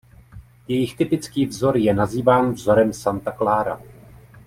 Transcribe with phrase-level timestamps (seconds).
[0.67, 3.81] Jejich typický vzor je nazýván vzorem Santa Clara.